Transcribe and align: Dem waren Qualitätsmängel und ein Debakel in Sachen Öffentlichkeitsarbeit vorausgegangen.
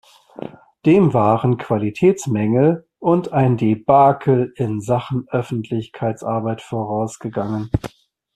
Dem 0.83 1.13
waren 1.13 1.57
Qualitätsmängel 1.57 2.87
und 2.97 3.33
ein 3.33 3.55
Debakel 3.55 4.51
in 4.57 4.81
Sachen 4.81 5.27
Öffentlichkeitsarbeit 5.29 6.63
vorausgegangen. 6.63 7.69